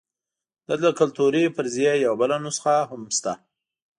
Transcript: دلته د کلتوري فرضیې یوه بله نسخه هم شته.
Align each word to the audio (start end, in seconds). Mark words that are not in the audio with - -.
دلته 0.67 0.87
د 0.93 0.97
کلتوري 0.99 1.43
فرضیې 1.55 1.93
یوه 2.05 2.17
بله 2.21 2.37
نسخه 2.45 2.75
هم 2.89 3.01
شته. 3.17 3.33